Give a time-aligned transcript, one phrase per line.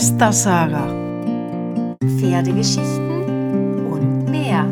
[0.00, 0.86] Schwestersaga.
[2.18, 4.64] Pferdegeschichten und mehr.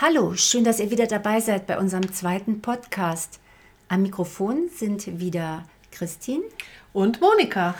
[0.00, 3.38] Hallo, schön, dass ihr wieder dabei seid bei unserem zweiten Podcast.
[3.86, 5.62] Am Mikrofon sind wieder
[5.92, 6.42] Christine
[6.92, 7.76] und Monika.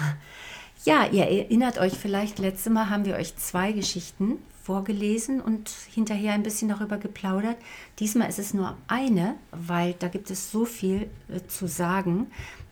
[0.85, 6.33] Ja, ihr erinnert euch vielleicht, letzte Mal haben wir euch zwei Geschichten vorgelesen und hinterher
[6.33, 7.59] ein bisschen darüber geplaudert.
[7.98, 12.29] Diesmal ist es nur eine, weil da gibt es so viel äh, zu sagen,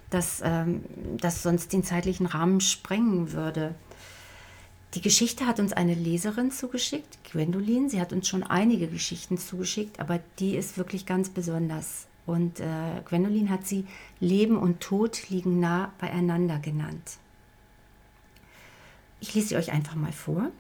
[0.09, 0.83] dass ähm,
[1.19, 3.75] das sonst den zeitlichen Rahmen sprengen würde.
[4.95, 7.89] Die Geschichte hat uns eine Leserin zugeschickt, Gwendolin.
[7.89, 12.07] Sie hat uns schon einige Geschichten zugeschickt, aber die ist wirklich ganz besonders.
[12.25, 13.85] Und äh, Gwendolin hat sie
[14.19, 17.19] Leben und Tod liegen nah beieinander genannt.
[19.21, 20.51] Ich lese sie euch einfach mal vor.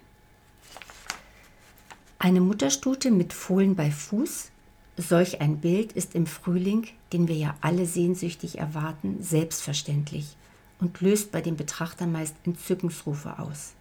[2.25, 4.53] Eine Mutterstute mit Fohlen bei Fuß,
[4.97, 10.37] solch ein Bild ist im Frühling, den wir ja alle sehnsüchtig erwarten, selbstverständlich
[10.79, 13.73] und löst bei dem Betrachter meist Entzückungsrufe aus.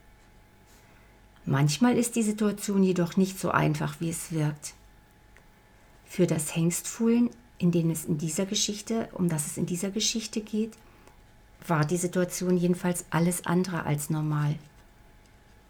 [1.45, 4.73] Manchmal ist die Situation jedoch nicht so einfach, wie es wirkt.
[6.07, 10.41] Für das Hengstfohlen, in dem es in dieser Geschichte, um das es in dieser Geschichte
[10.41, 10.73] geht,
[11.67, 14.55] war die Situation jedenfalls alles andere als normal.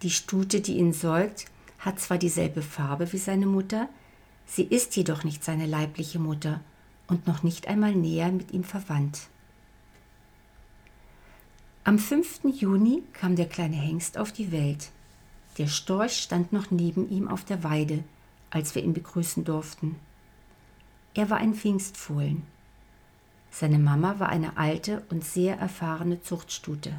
[0.03, 1.47] Die Stute, die ihn säugt,
[1.81, 3.89] hat zwar dieselbe Farbe wie seine Mutter,
[4.45, 6.61] sie ist jedoch nicht seine leibliche Mutter
[7.07, 9.27] und noch nicht einmal näher mit ihm verwandt.
[11.83, 12.41] Am 5.
[12.53, 14.91] Juni kam der kleine Hengst auf die Welt.
[15.57, 18.03] Der Storch stand noch neben ihm auf der Weide,
[18.51, 19.95] als wir ihn begrüßen durften.
[21.15, 22.43] Er war ein Pfingstfohlen.
[23.49, 26.93] Seine Mama war eine alte und sehr erfahrene Zuchtstute.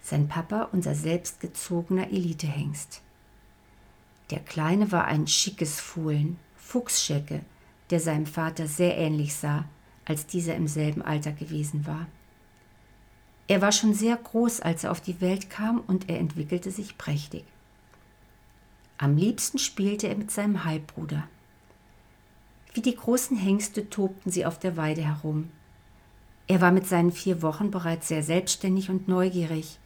[0.00, 3.02] Sein Papa unser selbstgezogener Elitehengst.
[4.32, 7.42] Der Kleine war ein schickes Fohlen, Fuchsschecke,
[7.90, 9.66] der seinem Vater sehr ähnlich sah,
[10.06, 12.06] als dieser im selben Alter gewesen war.
[13.46, 16.96] Er war schon sehr groß, als er auf die Welt kam, und er entwickelte sich
[16.96, 17.44] prächtig.
[18.96, 21.24] Am liebsten spielte er mit seinem Halbbruder.
[22.72, 25.50] Wie die großen Hengste tobten sie auf der Weide herum.
[26.46, 29.78] Er war mit seinen vier Wochen bereits sehr selbstständig und neugierig.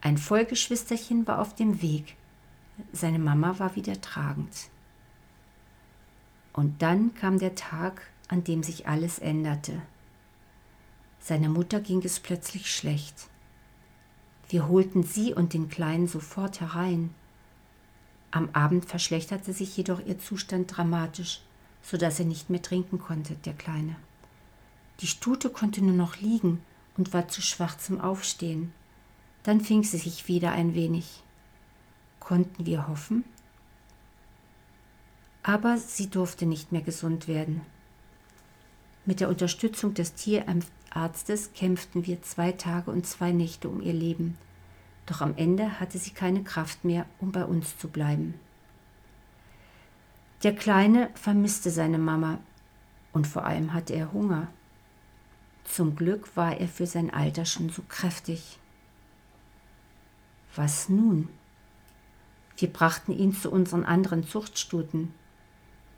[0.00, 2.16] Ein Vollgeschwisterchen war auf dem Weg.
[2.92, 4.68] Seine Mama war wieder tragend.
[6.52, 9.80] Und dann kam der Tag, an dem sich alles änderte.
[11.20, 13.28] Seiner Mutter ging es plötzlich schlecht.
[14.48, 17.14] Wir holten sie und den Kleinen sofort herein.
[18.30, 21.42] Am Abend verschlechterte sich jedoch ihr Zustand dramatisch,
[21.82, 23.96] so dass er nicht mehr trinken konnte, der Kleine.
[25.00, 26.62] Die Stute konnte nur noch liegen
[26.96, 28.72] und war zu schwach zum Aufstehen.
[29.42, 31.22] Dann fing sie sich wieder ein wenig
[32.32, 33.24] konnten wir hoffen.
[35.42, 37.60] Aber sie durfte nicht mehr gesund werden.
[39.04, 44.38] Mit der Unterstützung des Tierarztes kämpften wir zwei Tage und zwei Nächte um ihr Leben.
[45.04, 48.32] Doch am Ende hatte sie keine Kraft mehr, um bei uns zu bleiben.
[50.42, 52.38] Der Kleine vermisste seine Mama
[53.12, 54.48] und vor allem hatte er Hunger.
[55.64, 58.58] Zum Glück war er für sein Alter schon so kräftig.
[60.56, 61.28] Was nun?
[62.62, 65.12] Wir brachten ihn zu unseren anderen Zuchtstuten.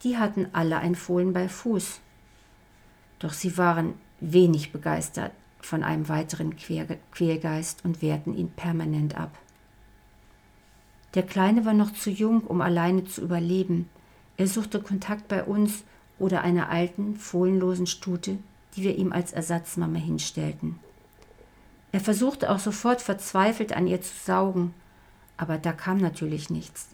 [0.03, 2.01] Die hatten alle ein Fohlen bei Fuß.
[3.19, 9.37] Doch sie waren wenig begeistert von einem weiteren Quälgeist und wehrten ihn permanent ab.
[11.13, 13.91] Der Kleine war noch zu jung, um alleine zu überleben.
[14.39, 15.85] Er suchte Kontakt bei uns
[16.19, 18.39] oder einer alten, fohlenlosen Stute,
[18.75, 20.79] die wir ihm als Ersatzmama hinstellten.
[21.93, 24.73] Er versuchte auch sofort verzweifelt an ihr zu saugen,
[25.37, 26.89] aber da kam natürlich nichts.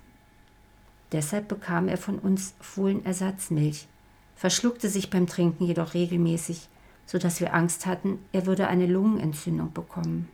[1.12, 3.88] Deshalb bekam er von uns Fohlenersatzmilch,
[4.36, 6.68] verschluckte sich beim Trinken jedoch regelmäßig,
[7.06, 10.28] so dass wir Angst hatten, er würde eine Lungenentzündung bekommen.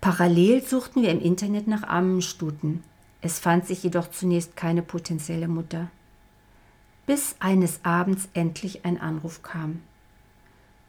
[0.00, 2.82] Parallel suchten wir im Internet nach Ammenstuten.
[3.20, 5.90] Es fand sich jedoch zunächst keine potenzielle Mutter.
[7.06, 9.82] Bis eines Abends endlich ein Anruf kam.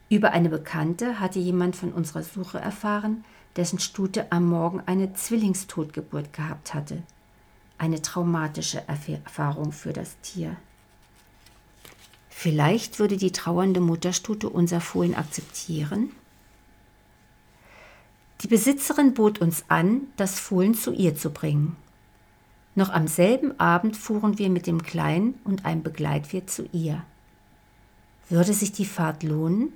[0.08, 3.24] Über eine Bekannte hatte jemand von unserer Suche erfahren,
[3.56, 7.02] dessen Stute am Morgen eine Zwillingstotgeburt gehabt hatte.
[7.78, 10.56] Eine traumatische Erfahrung für das Tier.
[12.28, 16.10] Vielleicht würde die trauernde Mutterstute unser Fohlen akzeptieren?
[18.40, 21.76] Die Besitzerin bot uns an, das Fohlen zu ihr zu bringen.
[22.74, 27.04] Noch am selben Abend fuhren wir mit dem Kleinen und einem Begleitwirt zu ihr.
[28.28, 29.72] Würde sich die Fahrt lohnen?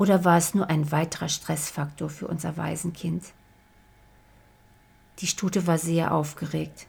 [0.00, 3.22] Oder war es nur ein weiterer Stressfaktor für unser Waisenkind?
[5.18, 6.86] Die Stute war sehr aufgeregt.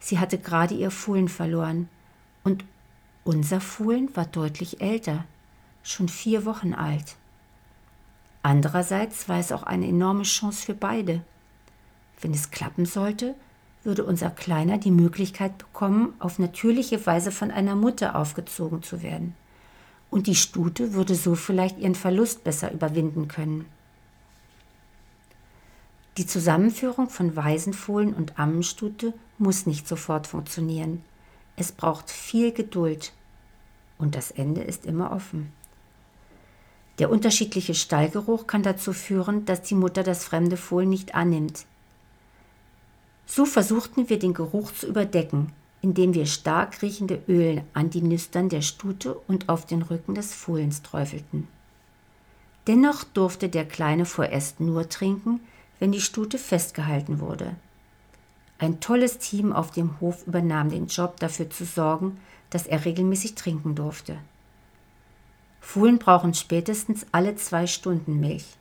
[0.00, 1.88] Sie hatte gerade ihr Fohlen verloren
[2.42, 2.64] und
[3.22, 5.26] unser Fohlen war deutlich älter,
[5.84, 7.14] schon vier Wochen alt.
[8.42, 11.22] Andererseits war es auch eine enorme Chance für beide.
[12.20, 13.36] Wenn es klappen sollte,
[13.84, 19.36] würde unser Kleiner die Möglichkeit bekommen, auf natürliche Weise von einer Mutter aufgezogen zu werden.
[20.10, 23.66] Und die Stute würde so vielleicht ihren Verlust besser überwinden können.
[26.16, 31.04] Die Zusammenführung von Waisenfohlen und Ammenstute muss nicht sofort funktionieren.
[31.56, 33.12] Es braucht viel Geduld.
[33.98, 35.52] Und das Ende ist immer offen.
[36.98, 41.66] Der unterschiedliche Stallgeruch kann dazu führen, dass die Mutter das fremde Fohlen nicht annimmt.
[43.26, 45.52] So versuchten wir den Geruch zu überdecken,
[45.82, 50.34] indem wir stark riechende Öl an die Nüstern der Stute und auf den Rücken des
[50.34, 51.46] Fohlens träufelten.
[52.66, 55.40] Dennoch durfte der Kleine vorerst nur trinken,
[55.78, 57.56] wenn die Stute festgehalten wurde.
[58.58, 62.18] Ein tolles Team auf dem Hof übernahm den Job, dafür zu sorgen,
[62.50, 64.18] dass er regelmäßig trinken durfte.
[65.60, 68.56] Fohlen brauchen spätestens alle zwei Stunden Milch.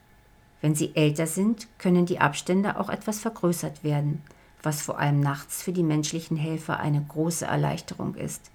[0.61, 4.21] Wenn sie älter sind, können die Abstände auch etwas vergrößert werden,
[4.67, 8.51] was vor allem nachts für die menschlichen Helfer eine große Erleichterung ist.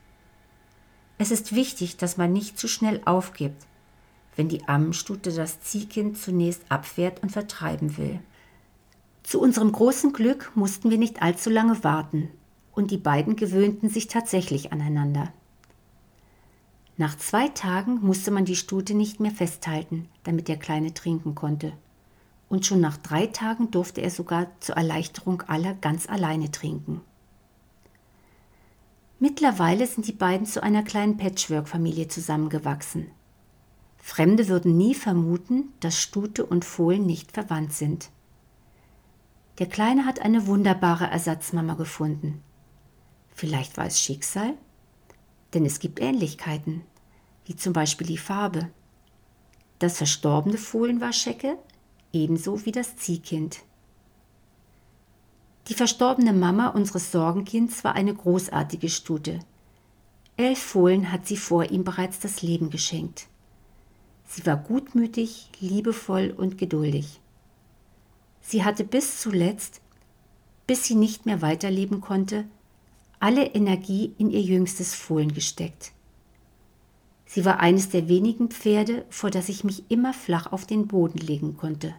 [1.16, 3.66] Es ist wichtig, dass man nicht zu schnell aufgibt,
[4.36, 8.20] wenn die Ammenstute das Ziehkind zunächst abwehrt und vertreiben will.
[9.22, 12.28] Zu unserem großen Glück mussten wir nicht allzu lange warten,
[12.72, 15.32] und die beiden gewöhnten sich tatsächlich aneinander.
[16.98, 21.72] Nach zwei Tagen musste man die Stute nicht mehr festhalten, damit der Kleine trinken konnte.
[22.52, 27.00] Und schon nach drei Tagen durfte er sogar zur Erleichterung aller ganz alleine trinken.
[29.18, 33.10] Mittlerweile sind die beiden zu einer kleinen Patchwork-Familie zusammengewachsen.
[33.96, 38.10] Fremde würden nie vermuten, dass Stute und Fohlen nicht verwandt sind.
[39.58, 42.42] Der Kleine hat eine wunderbare Ersatzmama gefunden.
[43.30, 44.52] Vielleicht war es Schicksal?
[45.54, 46.82] Denn es gibt Ähnlichkeiten,
[47.46, 48.68] wie zum Beispiel die Farbe.
[49.78, 51.56] Das verstorbene Fohlen war Schecke,
[52.12, 53.60] ebenso wie das Ziehkind.
[55.68, 59.40] Die verstorbene Mama unseres Sorgenkinds war eine großartige Stute.
[60.36, 63.28] Elf Fohlen hat sie vor ihm bereits das Leben geschenkt.
[64.26, 67.20] Sie war gutmütig, liebevoll und geduldig.
[68.40, 69.80] Sie hatte bis zuletzt,
[70.66, 72.44] bis sie nicht mehr weiterleben konnte,
[73.20, 75.92] alle Energie in ihr jüngstes Fohlen gesteckt.
[77.32, 81.16] Sie war eines der wenigen Pferde, vor das ich mich immer flach auf den Boden
[81.16, 81.94] legen konnte.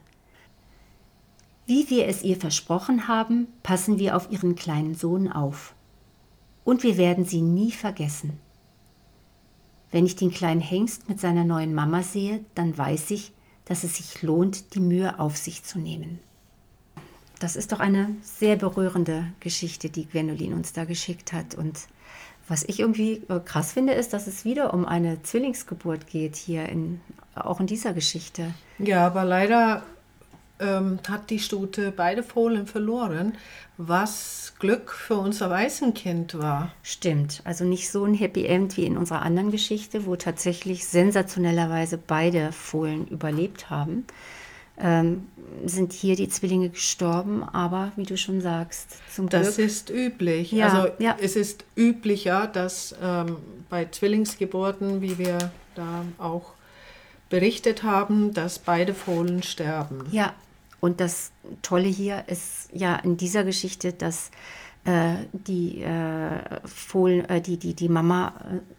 [1.65, 5.73] Wie wir es ihr versprochen haben, passen wir auf ihren kleinen Sohn auf.
[6.63, 8.37] Und wir werden sie nie vergessen.
[9.89, 13.33] Wenn ich den kleinen Hengst mit seiner neuen Mama sehe, dann weiß ich,
[13.65, 16.19] dass es sich lohnt, die Mühe auf sich zu nehmen.
[17.39, 21.55] Das ist doch eine sehr berührende Geschichte, die Gwendolin uns da geschickt hat.
[21.55, 21.87] Und
[22.47, 26.67] was ich irgendwie äh, krass finde, ist, dass es wieder um eine Zwillingsgeburt geht hier,
[26.67, 27.01] in,
[27.35, 28.53] auch in dieser Geschichte.
[28.79, 29.83] Ja, aber leider
[30.59, 33.37] ähm, hat die Stute beide Fohlen verloren,
[33.77, 36.71] was Glück für unser Waisenkind war.
[36.83, 41.97] Stimmt, also nicht so ein Happy End wie in unserer anderen Geschichte, wo tatsächlich sensationellerweise
[41.97, 44.05] beide Fohlen überlebt haben
[44.77, 45.27] ähm,
[45.65, 49.43] sind hier die Zwillinge gestorben, aber wie du schon sagst, zum Glück.
[49.43, 50.51] Das ist üblich.
[50.51, 51.15] Ja, also ja.
[51.21, 53.37] es ist üblicher, dass ähm,
[53.69, 56.53] bei Zwillingsgeburten, wie wir da auch
[57.29, 60.05] berichtet haben, dass beide Fohlen sterben.
[60.11, 60.33] Ja,
[60.79, 64.31] und das Tolle hier ist ja in dieser Geschichte, dass
[64.85, 68.72] äh, die äh, Fohlen, äh, die, die, die Mama äh,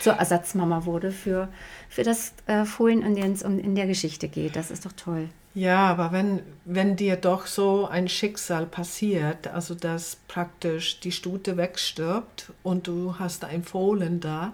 [0.00, 1.48] zur Ersatzmama wurde für,
[1.88, 4.56] für das äh, Fohlen, in dem es um, in der Geschichte geht.
[4.56, 5.28] Das ist doch toll.
[5.54, 11.56] Ja, aber wenn, wenn dir doch so ein Schicksal passiert, also dass praktisch die Stute
[11.58, 14.52] wegstirbt und du hast ein Fohlen da,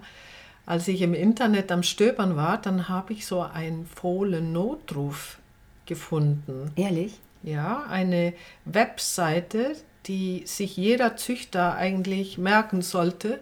[0.65, 5.39] als ich im Internet am Stöbern war, dann habe ich so einen Fohlen-Notruf
[5.85, 6.71] gefunden.
[6.75, 7.19] Ehrlich?
[7.41, 8.33] Ja, eine
[8.65, 13.39] Webseite, die sich jeder Züchter eigentlich merken sollte.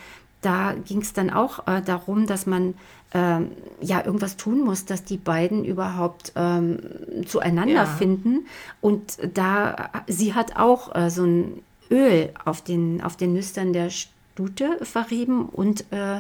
[0.45, 2.75] Da ging es dann auch äh, darum, dass man
[3.15, 6.79] ähm, ja irgendwas tun muss, dass die beiden überhaupt ähm,
[7.27, 7.87] zueinander Ja.
[7.87, 8.47] finden.
[8.81, 13.91] Und da, sie hat auch äh, so ein Öl auf den, auf den Nüstern der
[13.91, 16.17] Stute verrieben und äh,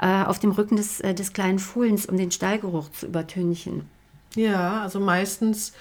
[0.00, 3.88] äh, auf dem Rücken des, äh, des kleinen Fohlens, um den Stallgeruch zu übertünchen.
[4.34, 5.72] Ja, also meistens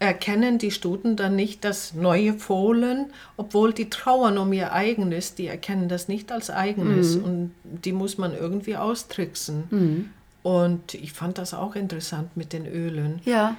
[0.00, 5.46] erkennen die Stuten dann nicht das neue Fohlen, obwohl die trauern um ihr eigenes, die
[5.48, 10.12] erkennen das nicht als eigenes und die muss man irgendwie austricksen.
[10.44, 13.20] Und ich fand das auch interessant mit den Ölen.
[13.24, 13.56] Ja.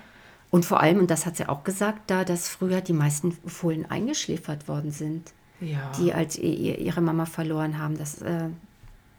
[0.49, 3.85] Und vor allem, und das hat sie auch gesagt, da, dass früher die meisten Fohlen
[3.89, 5.91] eingeschläfert worden sind, Ja.
[5.99, 7.97] die als ihr, ihr- ihre Mama verloren haben.
[7.97, 8.45] Das, äh,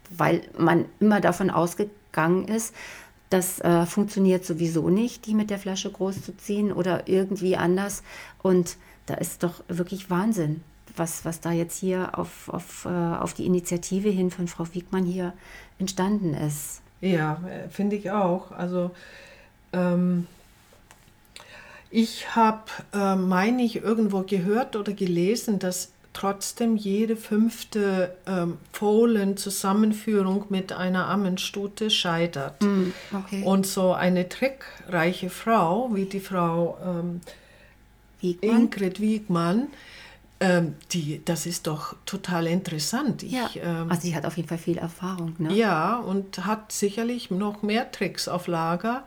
[0.09, 2.73] weil man immer davon ausgegangen ist,
[3.31, 8.03] das äh, funktioniert sowieso nicht, die mit der Flasche groß zu ziehen oder irgendwie anders.
[8.43, 10.61] Und da ist doch wirklich Wahnsinn,
[10.97, 15.05] was, was da jetzt hier auf, auf, äh, auf die Initiative hin von Frau Wiegmann
[15.05, 15.31] hier
[15.79, 16.81] entstanden ist.
[16.99, 18.51] Ja, finde ich auch.
[18.51, 18.91] Also
[19.71, 20.27] ähm,
[21.89, 30.45] ich habe, äh, meine ich, irgendwo gehört oder gelesen, dass trotzdem jede fünfte ähm, Fohlen-Zusammenführung
[30.49, 32.61] mit einer Ammenstute scheitert.
[33.13, 33.43] Okay.
[33.43, 37.21] Und so eine trickreiche Frau wie die Frau ähm,
[38.19, 38.61] Wiegmann?
[38.61, 39.67] Ingrid Wiegmann,
[40.39, 43.23] ähm, die, das ist doch total interessant.
[43.23, 45.35] Ich, Ja, ähm, also sie hat auf jeden Fall viel Erfahrung.
[45.37, 45.53] Ne?
[45.53, 49.05] ja, und hat sicherlich noch mehr Tricks auf Lager.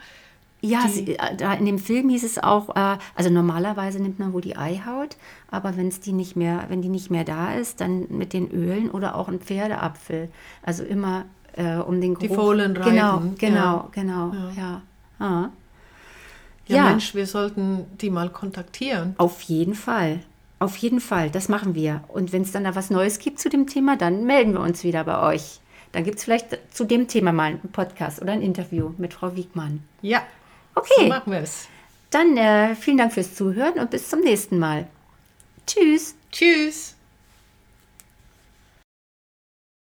[0.64, 4.32] Ja, sie, äh, da in dem Film hieß es auch, äh, also normalerweise nimmt man
[4.32, 5.16] wohl die Eihaut,
[5.50, 8.50] aber wenn es die nicht mehr, wenn die nicht mehr da ist, dann mit den
[8.50, 10.30] Ölen oder auch ein Pferdeapfel.
[10.62, 12.28] Also immer äh, um den Geruch.
[12.28, 13.88] Die Fohlen Genau, reiben, genau, ja.
[13.92, 14.82] genau, ja.
[15.18, 15.48] Ah.
[16.66, 16.84] Ja, Ja.
[16.84, 19.14] Mensch, wir sollten die mal kontaktieren.
[19.18, 20.20] Auf jeden Fall.
[20.60, 22.04] Auf jeden Fall, das machen wir.
[22.08, 24.82] Und wenn es dann da was Neues gibt zu dem Thema, dann melden wir uns
[24.82, 25.60] wieder bei euch.
[25.92, 29.36] Dann gibt es vielleicht zu dem Thema mal einen Podcast oder ein Interview mit Frau
[29.36, 29.80] Wiegmann.
[30.00, 30.22] Ja,
[30.74, 30.92] Okay.
[30.96, 31.68] so machen wir es.
[32.10, 34.86] Dann äh, vielen Dank fürs Zuhören und bis zum nächsten Mal.
[35.66, 36.14] Tschüss.
[36.30, 36.93] Tschüss.